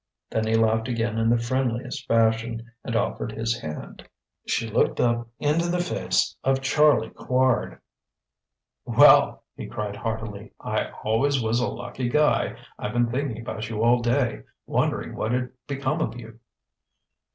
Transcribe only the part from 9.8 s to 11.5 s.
heartily, "I always